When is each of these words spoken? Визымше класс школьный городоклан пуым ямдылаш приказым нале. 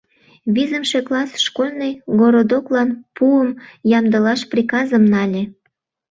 Визымше 0.53 0.99
класс 1.07 1.31
школьный 1.45 1.93
городоклан 2.19 2.89
пуым 3.15 3.49
ямдылаш 3.97 4.41
приказым 4.51 5.03
нале. 5.13 5.43